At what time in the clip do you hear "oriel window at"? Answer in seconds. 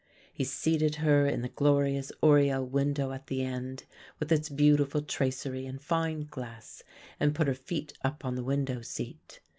2.23-3.27